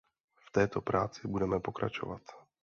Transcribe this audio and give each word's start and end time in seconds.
V 0.47 0.51
této 0.51 0.81
práci 0.81 1.27
budeme 1.27 1.59
pokračovat. 1.59 2.21